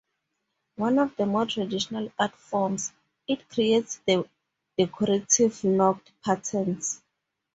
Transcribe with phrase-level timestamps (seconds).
[0.77, 2.91] One of the more traditional art forms,
[3.27, 4.01] it creates
[4.75, 7.03] decorative knot patterns.